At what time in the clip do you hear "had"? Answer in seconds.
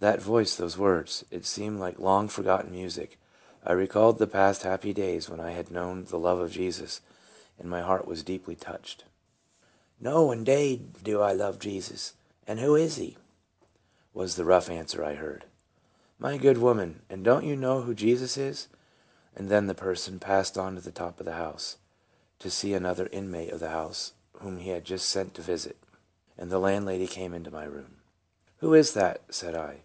5.52-5.70, 24.70-24.82